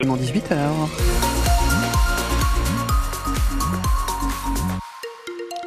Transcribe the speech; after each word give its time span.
18h. 0.00 1.37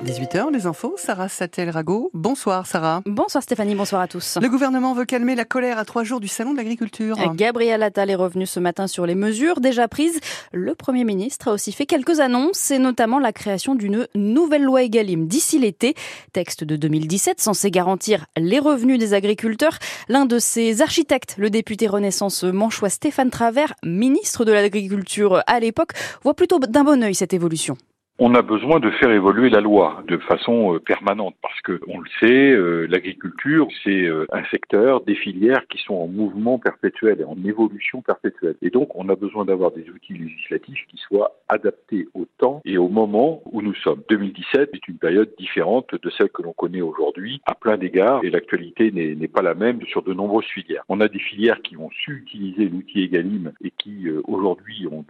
18h, 0.04 0.52
les 0.52 0.66
infos, 0.66 0.96
Sarah 0.98 1.30
Satel-Rago. 1.30 2.10
Bonsoir 2.14 2.66
Sarah. 2.66 3.02
Bonsoir 3.06 3.44
Stéphanie, 3.44 3.76
bonsoir 3.76 4.02
à 4.02 4.08
tous. 4.08 4.40
Le 4.42 4.50
gouvernement 4.50 4.96
veut 4.96 5.06
calmer 5.06 5.36
la 5.36 5.46
colère 5.46 5.78
à 5.78 5.86
trois 5.86 6.04
jours 6.04 6.20
du 6.20 6.28
Salon 6.28 6.54
de 6.54 6.58
l'agriculture. 6.58 7.16
Gabriel 7.36 7.84
Attal 7.84 8.10
est 8.10 8.16
revenu 8.16 8.48
ce 8.48 8.60
matin 8.60 8.88
sur 8.88 9.06
les 9.06 9.14
mesures 9.14 9.60
déjà 9.60 9.88
prises. 9.88 10.20
Le 10.54 10.74
Premier 10.74 11.04
ministre 11.04 11.50
a 11.50 11.52
aussi 11.52 11.72
fait 11.72 11.86
quelques 11.86 12.20
annonces, 12.20 12.72
et 12.72 12.80
notamment 12.80 13.20
la 13.20 13.32
création 13.32 13.76
d'une 13.76 14.08
nouvelle 14.16 14.64
loi 14.64 14.84
Egalim 14.84 15.28
d'ici 15.28 15.60
l'été. 15.60 15.94
Texte 16.34 16.64
de 16.64 16.76
2017 16.76 17.40
censé 17.40 17.70
garantir 17.70 18.26
les 18.36 18.60
revenus 18.60 18.98
des 18.98 19.14
agriculteurs. 19.14 19.78
L'un 20.10 20.26
de 20.26 20.40
ses 20.40 20.82
architectes, 20.82 21.36
le 21.38 21.52
député 21.52 21.88
Renaissance 21.88 22.44
manchois 22.44 22.90
Stéphane 22.90 23.30
Travers, 23.30 23.76
ministre 23.84 24.46
de 24.46 24.52
l'Agriculture 24.52 25.44
à 25.46 25.60
l'époque, 25.60 25.92
voit 26.24 26.34
plutôt 26.34 26.58
d'un 26.58 26.84
bon 26.84 27.04
oeil 27.04 27.14
cette 27.14 27.34
évolution 27.34 27.78
on 28.24 28.36
a 28.36 28.44
besoin 28.44 28.80
de 28.80 28.92
faire 28.92 29.10
évoluer 29.10 29.50
la 29.50 29.62
loi 29.62 30.04
de 30.08 30.18
façon 30.18 30.76
euh, 30.76 30.80
permanente 30.80 31.34
parce 31.42 31.60
que 31.62 31.82
on 31.88 32.00
le 32.00 32.10
sait, 32.20 32.52
euh, 32.52 32.86
l'agriculture 32.88 33.68
c'est 33.84 34.04
euh, 34.06 34.28
un 34.32 34.44
secteur, 34.52 35.02
des 35.02 35.16
filières 35.16 35.66
qui 35.68 35.80
sont 35.80 35.96
en 35.96 36.06
mouvement 36.06 36.60
perpétuel 36.60 37.22
et 37.22 37.24
en 37.24 37.36
évolution 37.44 38.04
perpétuelle. 38.04 38.58
Et 38.62 38.70
donc 38.70 38.96
on 38.96 39.10
a 39.10 39.16
besoin 39.16 39.44
d'avoir 39.44 39.72
des 39.72 39.90
outils 39.90 40.14
législatifs 40.14 40.86
qui 40.88 40.98
soient 40.98 41.32
adaptés 41.50 42.10
au 42.14 42.28
temps 42.38 42.62
et 42.64 42.78
au 42.78 42.90
moment 42.90 43.42
où 43.52 43.64
nous 43.64 43.74
sommes. 43.74 44.04
2017 44.08 44.70
est 44.72 44.88
une 44.88 45.00
période 45.00 45.34
différente 45.40 45.96
de 45.96 46.10
celle 46.12 46.30
que 46.30 46.44
l'on 46.44 46.54
connaît 46.54 46.82
aujourd'hui 46.82 47.42
à 47.48 47.56
plein 47.56 47.78
d'égards 47.78 48.24
et 48.24 48.30
l'actualité 48.30 48.92
n'est 48.92 49.28
pas 49.30 49.42
la 49.42 49.56
même 49.56 49.82
sur 49.88 50.04
de 50.04 50.14
nombreuses 50.14 50.46
filières. 50.46 50.84
On 50.90 51.02
a 51.02 51.08
des 51.08 51.18
filières 51.18 51.64
qui 51.64 51.76
ont 51.76 51.90
su 51.90 52.18
utiliser 52.18 52.70
l'outil 52.70 53.02
Egalim 53.02 53.52
et 53.64 53.72
qui 53.72 54.06
aujourd'hui 54.26 54.86
ont, 54.92 55.04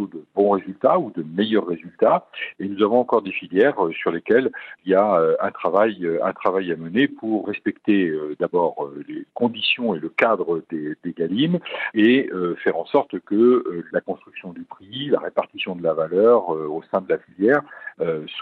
de 0.00 0.24
bons 0.34 0.50
résultats 0.50 0.98
ou 0.98 1.10
de 1.10 1.22
meilleurs 1.22 1.66
résultats. 1.66 2.26
Et 2.58 2.68
nous 2.68 2.82
avons 2.82 2.98
encore 2.98 3.22
des 3.22 3.32
filières 3.32 3.84
euh, 3.84 3.92
sur 3.92 4.10
lesquelles 4.10 4.50
il 4.84 4.92
y 4.92 4.94
a 4.94 5.14
euh, 5.14 5.36
un 5.40 5.50
travail, 5.50 6.04
euh, 6.04 6.24
un 6.24 6.32
travail 6.32 6.72
à 6.72 6.76
mener 6.76 7.08
pour 7.08 7.46
respecter 7.46 8.12
d'abord 8.38 8.90
les 9.08 9.26
conditions 9.34 9.94
et 9.94 10.00
le 10.00 10.08
cadre 10.08 10.62
des, 10.70 10.94
des 11.04 11.12
GALIM 11.12 11.58
et 11.94 12.30
faire 12.62 12.76
en 12.76 12.86
sorte 12.86 13.18
que 13.20 13.84
la 13.92 14.00
construction 14.00 14.52
du 14.52 14.62
prix, 14.62 15.08
la 15.08 15.20
répartition 15.20 15.76
de 15.76 15.82
la 15.82 15.92
valeur 15.92 16.48
au 16.48 16.82
sein 16.90 17.00
de 17.00 17.08
la 17.08 17.18
filière 17.18 17.62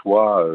soit 0.01 0.45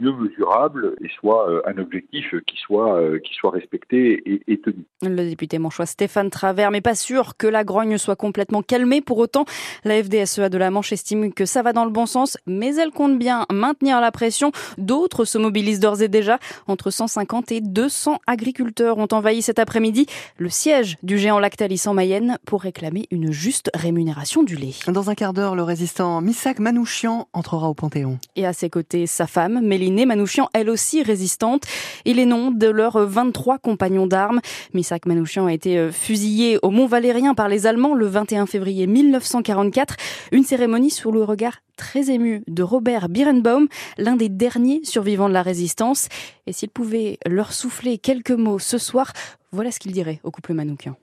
mieux 0.00 0.12
mesurable 0.12 0.96
et 1.02 1.08
soit 1.20 1.62
un 1.66 1.78
objectif 1.78 2.34
qui 2.46 2.56
soit, 2.58 3.00
qui 3.20 3.34
soit 3.34 3.50
respecté 3.50 4.22
et, 4.26 4.42
et 4.48 4.58
tenu. 4.60 4.84
Le 5.02 5.28
député 5.28 5.58
manchois 5.58 5.86
Stéphane 5.86 6.30
Travers, 6.30 6.70
mais 6.70 6.80
pas 6.80 6.94
sûr 6.94 7.36
que 7.36 7.46
la 7.46 7.64
grogne 7.64 7.98
soit 7.98 8.16
complètement 8.16 8.62
calmée. 8.62 9.00
Pour 9.00 9.18
autant, 9.18 9.44
la 9.84 10.02
FDSEA 10.02 10.48
de 10.48 10.58
la 10.58 10.70
Manche 10.70 10.92
estime 10.92 11.32
que 11.32 11.44
ça 11.44 11.62
va 11.62 11.72
dans 11.72 11.84
le 11.84 11.90
bon 11.90 12.06
sens, 12.06 12.38
mais 12.46 12.74
elle 12.76 12.90
compte 12.90 13.18
bien 13.18 13.46
maintenir 13.52 14.00
la 14.00 14.10
pression. 14.10 14.52
D'autres 14.78 15.24
se 15.24 15.38
mobilisent 15.38 15.80
d'ores 15.80 16.02
et 16.02 16.08
déjà. 16.08 16.38
Entre 16.66 16.90
150 16.90 17.52
et 17.52 17.60
200 17.60 18.20
agriculteurs 18.26 18.98
ont 18.98 19.08
envahi 19.12 19.42
cet 19.42 19.58
après-midi 19.58 20.06
le 20.38 20.48
siège 20.48 20.96
du 21.02 21.18
géant 21.18 21.38
Lactalis 21.38 21.84
en 21.86 21.94
Mayenne 21.94 22.38
pour 22.46 22.62
réclamer 22.62 23.06
une 23.10 23.32
juste 23.32 23.70
rémunération 23.74 24.42
du 24.42 24.56
lait. 24.56 24.74
Dans 24.88 25.10
un 25.10 25.14
quart 25.14 25.32
d'heure, 25.32 25.54
le 25.54 25.62
résistant 25.62 26.20
Missak 26.20 26.58
Manouchian 26.58 27.28
entrera 27.32 27.68
au 27.68 27.74
Panthéon. 27.74 28.18
Et 28.36 28.46
à 28.46 28.52
ses 28.56 28.70
côtés, 28.70 29.06
sa 29.06 29.26
femme, 29.26 29.60
Mélinée 29.60 30.06
Manouchian, 30.06 30.48
elle 30.52 30.70
aussi 30.70 31.02
résistante, 31.02 31.64
et 32.04 32.14
les 32.14 32.26
noms 32.26 32.50
de 32.50 32.66
leurs 32.66 32.98
23 33.06 33.58
compagnons 33.58 34.06
d'armes. 34.06 34.40
Missak 34.74 35.06
Manouchian 35.06 35.46
a 35.46 35.52
été 35.52 35.78
euh, 35.78 35.92
fusillé 35.92 36.58
au 36.62 36.70
Mont 36.70 36.86
Valérien 36.86 37.34
par 37.34 37.48
les 37.48 37.66
Allemands 37.66 37.94
le 37.94 38.06
21 38.06 38.46
février 38.46 38.86
1944. 38.86 39.96
Une 40.32 40.42
cérémonie 40.44 40.90
sous 40.90 41.12
le 41.12 41.22
regard 41.22 41.58
très 41.76 42.10
ému 42.10 42.42
de 42.48 42.62
Robert 42.62 43.08
Birenbaum, 43.08 43.68
l'un 43.98 44.16
des 44.16 44.28
derniers 44.28 44.80
survivants 44.82 45.28
de 45.28 45.34
la 45.34 45.42
résistance. 45.42 46.08
Et 46.46 46.52
s'il 46.52 46.70
pouvait 46.70 47.18
leur 47.26 47.52
souffler 47.52 47.98
quelques 47.98 48.30
mots 48.30 48.58
ce 48.58 48.78
soir, 48.78 49.12
voilà 49.52 49.70
ce 49.70 49.78
qu'il 49.78 49.92
dirait 49.92 50.20
au 50.24 50.30
couple 50.30 50.54
Manoukian. 50.54 50.96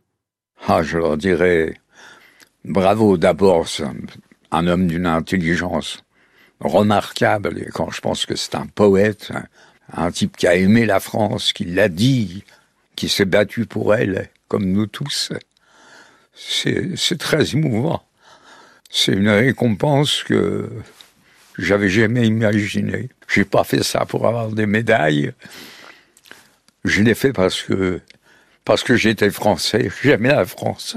Ah, 0.67 0.81
je 0.83 0.97
leur 0.97 1.17
dirais 1.17 1.75
bravo 2.65 3.17
d'abord, 3.17 3.67
un 4.51 4.67
homme 4.67 4.87
d'une 4.87 5.05
intelligence 5.05 6.03
remarquable. 6.63 7.67
Quand 7.73 7.91
je 7.91 8.01
pense 8.01 8.25
que 8.25 8.35
c'est 8.35 8.55
un 8.55 8.67
poète, 8.67 9.31
un 9.91 10.11
type 10.11 10.37
qui 10.37 10.47
a 10.47 10.55
aimé 10.55 10.85
la 10.85 10.99
France, 10.99 11.53
qui 11.53 11.65
l'a 11.65 11.89
dit, 11.89 12.43
qui 12.95 13.09
s'est 13.09 13.25
battu 13.25 13.65
pour 13.65 13.95
elle, 13.95 14.29
comme 14.47 14.65
nous 14.65 14.87
tous, 14.87 15.31
c'est 16.35 17.17
très 17.17 17.53
émouvant 17.53 18.03
c'est 18.95 19.13
une 19.13 19.29
récompense 19.29 20.23
que 20.23 20.69
j'avais 21.57 21.89
jamais 21.89 22.27
imaginée. 22.27 23.09
J'ai 23.27 23.43
pas 23.43 23.63
fait 23.63 23.81
ça 23.81 24.05
pour 24.05 24.27
avoir 24.27 24.49
des 24.49 24.67
médailles. 24.67 25.33
Je 26.85 27.01
l'ai 27.01 27.15
fait 27.15 27.33
parce 27.33 27.63
que 27.63 27.99
parce 28.65 28.83
que 28.83 28.95
j'étais 28.95 29.31
français. 29.31 29.89
J'aimais 30.03 30.29
la 30.29 30.45
France, 30.45 30.95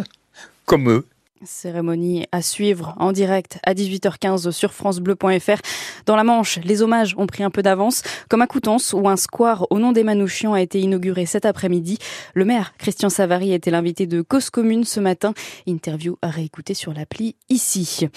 comme 0.67 0.91
eux. 0.91 1.07
Cérémonie 1.45 2.27
à 2.33 2.41
suivre 2.41 2.95
en 2.99 3.13
direct 3.13 3.59
à 3.65 3.75
18h15 3.75 4.51
sur 4.53 4.73
francebleu.fr. 4.73 5.61
Dans 6.07 6.17
la 6.17 6.25
Manche, 6.25 6.59
les 6.65 6.83
hommages 6.83 7.15
ont 7.19 7.27
pris 7.27 7.43
un 7.43 7.51
peu 7.51 7.63
d'avance, 7.63 8.03
comme 8.31 8.41
à 8.41 8.47
Coutances 8.47 8.95
où 8.95 9.07
un 9.09 9.17
square 9.17 9.67
au 9.71 9.79
nom 9.79 9.93
des 9.93 10.03
Manouchians 10.03 10.55
a 10.55 10.63
été 10.63 10.81
inauguré 10.81 11.27
cet 11.27 11.45
après-midi. 11.45 11.99
Le 12.35 12.45
maire 12.45 12.73
Christian 12.79 13.11
Savary 13.11 13.53
était 13.53 13.71
l'invité 13.71 14.07
de 14.07 14.23
Cause 14.23 14.49
Commune 14.49 14.85
ce 14.85 14.99
matin. 14.99 15.35
Interview 15.67 16.17
à 16.23 16.29
réécouter 16.29 16.75
sur 16.75 16.95
l'appli 16.95 17.37
ici. 17.51 18.09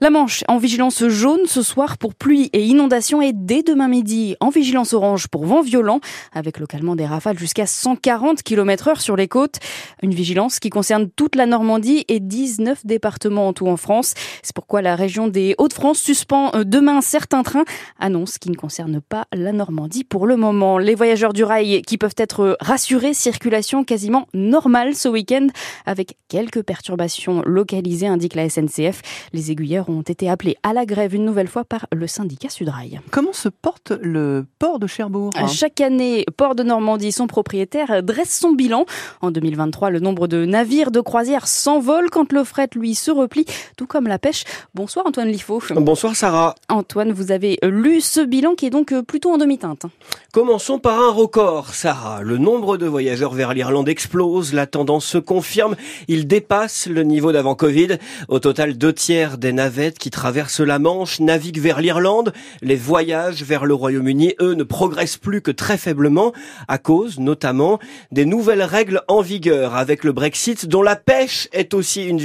La 0.00 0.10
Manche 0.10 0.42
en 0.48 0.56
vigilance 0.56 1.06
jaune 1.08 1.46
ce 1.46 1.62
soir 1.62 1.98
pour 1.98 2.14
pluie 2.14 2.48
et 2.52 2.64
inondation 2.64 3.20
et 3.20 3.32
dès 3.34 3.62
demain 3.62 3.88
midi 3.88 4.36
en 4.40 4.48
vigilance 4.48 4.94
orange 4.94 5.28
pour 5.28 5.44
vent 5.44 5.62
violent 5.62 6.00
avec 6.32 6.58
localement 6.58 6.96
des 6.96 7.06
rafales 7.06 7.38
jusqu'à 7.38 7.66
140 7.66 8.42
km 8.42 8.88
heure 8.88 9.00
sur 9.00 9.16
les 9.16 9.28
côtes. 9.28 9.58
Une 10.02 10.14
vigilance 10.14 10.58
qui 10.58 10.70
concerne 10.70 11.10
toute 11.10 11.34
la 11.34 11.46
Normandie 11.46 12.04
et 12.08 12.18
19 12.18 12.61
neuf 12.62 12.84
départements 12.86 13.48
en 13.48 13.52
tout 13.52 13.68
en 13.68 13.76
France. 13.76 14.14
C'est 14.42 14.54
pourquoi 14.54 14.82
la 14.82 14.96
région 14.96 15.28
des 15.28 15.54
Hauts-de-France 15.58 15.98
suspend 15.98 16.50
euh, 16.54 16.64
demain 16.64 17.00
certains 17.00 17.42
trains, 17.42 17.64
annonce 17.98 18.38
qui 18.38 18.50
ne 18.50 18.56
concerne 18.56 19.00
pas 19.00 19.26
la 19.32 19.52
Normandie 19.52 20.04
pour 20.04 20.26
le 20.26 20.36
moment. 20.36 20.78
Les 20.78 20.94
voyageurs 20.94 21.32
du 21.32 21.44
rail 21.44 21.82
qui 21.82 21.98
peuvent 21.98 22.14
être 22.16 22.56
rassurés, 22.60 23.14
circulation 23.14 23.84
quasiment 23.84 24.28
normale 24.34 24.94
ce 24.94 25.08
week-end 25.08 25.48
avec 25.86 26.16
quelques 26.28 26.62
perturbations 26.62 27.42
localisées, 27.44 28.06
indique 28.06 28.34
la 28.34 28.48
SNCF. 28.48 29.02
Les 29.32 29.50
aiguilleurs 29.50 29.88
ont 29.88 30.02
été 30.02 30.30
appelés 30.30 30.56
à 30.62 30.72
la 30.72 30.86
grève 30.86 31.14
une 31.14 31.24
nouvelle 31.24 31.48
fois 31.48 31.64
par 31.64 31.86
le 31.92 32.06
syndicat 32.06 32.48
Sudrail. 32.48 33.00
Comment 33.10 33.32
se 33.32 33.48
porte 33.48 33.92
le 34.00 34.46
port 34.58 34.78
de 34.78 34.86
Cherbourg 34.86 35.30
Chaque 35.48 35.80
année, 35.80 36.24
Port 36.36 36.54
de 36.54 36.62
Normandie, 36.62 37.12
son 37.12 37.26
propriétaire, 37.26 38.02
dresse 38.02 38.38
son 38.38 38.52
bilan. 38.52 38.86
En 39.20 39.30
2023, 39.30 39.90
le 39.90 40.00
nombre 40.00 40.26
de 40.26 40.44
navires 40.44 40.90
de 40.90 41.00
croisière 41.00 41.46
s'envole 41.46 42.10
quand 42.10 42.32
le 42.32 42.44
fret, 42.52 42.68
lui, 42.74 42.94
se 42.94 43.10
replie, 43.10 43.46
tout 43.78 43.86
comme 43.86 44.06
la 44.06 44.18
pêche. 44.18 44.44
Bonsoir 44.74 45.06
Antoine 45.06 45.28
Liffaut. 45.28 45.62
Bonsoir 45.70 46.14
Sarah. 46.14 46.54
Antoine, 46.68 47.10
vous 47.10 47.32
avez 47.32 47.58
lu 47.62 48.02
ce 48.02 48.20
bilan 48.20 48.54
qui 48.54 48.66
est 48.66 48.70
donc 48.70 48.92
euh, 48.92 49.02
plutôt 49.02 49.32
en 49.32 49.38
demi-teinte. 49.38 49.86
Commençons 50.32 50.78
par 50.78 51.00
un 51.00 51.10
record, 51.10 51.74
Sarah. 51.74 52.20
Le 52.22 52.36
nombre 52.36 52.76
de 52.76 52.86
voyageurs 52.86 53.32
vers 53.32 53.54
l'Irlande 53.54 53.88
explose, 53.88 54.52
la 54.52 54.66
tendance 54.66 55.06
se 55.06 55.16
confirme, 55.16 55.76
il 56.08 56.26
dépasse 56.26 56.88
le 56.88 57.04
niveau 57.04 57.32
d'avant 57.32 57.54
Covid. 57.54 57.96
Au 58.28 58.38
total, 58.38 58.76
deux 58.76 58.92
tiers 58.92 59.38
des 59.38 59.52
navettes 59.52 59.98
qui 59.98 60.10
traversent 60.10 60.60
la 60.60 60.78
Manche 60.78 61.20
naviguent 61.20 61.60
vers 61.60 61.80
l'Irlande. 61.80 62.34
Les 62.60 62.76
voyages 62.76 63.42
vers 63.42 63.64
le 63.64 63.72
Royaume-Uni, 63.72 64.34
eux, 64.42 64.52
ne 64.52 64.64
progressent 64.64 65.16
plus 65.16 65.40
que 65.40 65.50
très 65.50 65.78
faiblement, 65.78 66.32
à 66.68 66.76
cause 66.76 67.18
notamment 67.18 67.78
des 68.10 68.26
nouvelles 68.26 68.62
règles 68.62 69.02
en 69.08 69.22
vigueur 69.22 69.74
avec 69.74 70.04
le 70.04 70.12
Brexit, 70.12 70.66
dont 70.66 70.82
la 70.82 70.96
pêche 70.96 71.48
est 71.52 71.72
aussi 71.72 72.04
une 72.04 72.20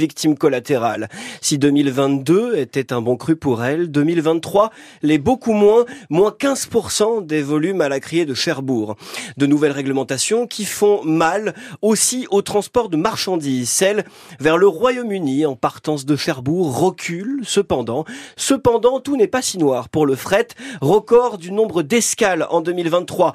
Si 1.40 1.58
2022 1.58 2.56
était 2.56 2.92
un 2.92 3.00
bon 3.00 3.16
cru 3.16 3.36
pour 3.36 3.62
elle, 3.62 3.90
2023 3.90 4.70
l'est 5.02 5.18
beaucoup 5.18 5.52
moins, 5.52 5.84
moins 6.10 6.34
15% 6.36 7.24
des 7.24 7.42
volumes 7.42 7.80
à 7.80 7.88
la 7.88 8.00
criée 8.00 8.26
de 8.26 8.34
Cherbourg. 8.34 8.96
De 9.36 9.46
nouvelles 9.46 9.72
réglementations 9.72 10.46
qui 10.46 10.64
font 10.64 11.04
mal 11.04 11.54
aussi 11.82 12.26
au 12.30 12.42
transport 12.42 12.88
de 12.88 12.96
marchandises. 12.96 13.68
Celle 13.68 14.04
vers 14.40 14.58
le 14.58 14.66
Royaume-Uni 14.66 15.46
en 15.46 15.54
partance 15.54 16.04
de 16.04 16.16
Cherbourg 16.16 16.76
recule 16.76 17.42
cependant. 17.44 18.04
Cependant, 18.36 19.00
tout 19.00 19.16
n'est 19.16 19.28
pas 19.28 19.42
si 19.42 19.58
noir 19.58 19.88
pour 19.88 20.04
le 20.04 20.16
fret. 20.16 20.48
Record 20.80 21.38
du 21.38 21.52
nombre 21.52 21.82
d'escales 21.82 22.46
en 22.50 22.60
2023 22.60 23.34